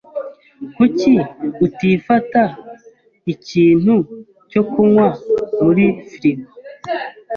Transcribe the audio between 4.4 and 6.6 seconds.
cyo kunywa muri frigo?